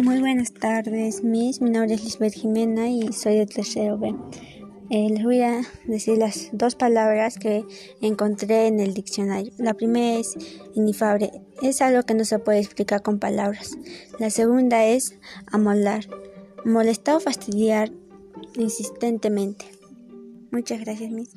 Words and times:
Muy 0.00 0.20
buenas 0.20 0.54
tardes, 0.54 1.22
Miss. 1.22 1.60
Mi 1.60 1.70
nombre 1.70 1.94
es 1.94 2.02
Lisbeth 2.02 2.32
Jimena 2.32 2.88
y 2.88 3.12
soy 3.12 3.36
de 3.36 3.46
tercero 3.46 3.98
B. 3.98 4.14
Eh, 4.90 5.08
les 5.10 5.22
voy 5.22 5.42
a 5.42 5.60
decir 5.84 6.16
las 6.16 6.48
dos 6.52 6.76
palabras 6.76 7.38
que 7.38 7.64
encontré 8.00 8.68
en 8.68 8.80
el 8.80 8.94
diccionario. 8.94 9.52
La 9.58 9.74
primera 9.74 10.18
es 10.18 10.34
inifable. 10.74 11.30
Es 11.60 11.82
algo 11.82 12.04
que 12.04 12.14
no 12.14 12.24
se 12.24 12.38
puede 12.38 12.60
explicar 12.60 13.02
con 13.02 13.18
palabras. 13.18 13.76
La 14.18 14.30
segunda 14.30 14.84
es 14.86 15.18
amolar. 15.50 16.08
Molestar 16.64 17.16
o 17.16 17.20
fastidiar 17.20 17.92
insistentemente. 18.56 19.66
Muchas 20.50 20.80
gracias, 20.80 21.10
Miss. 21.10 21.36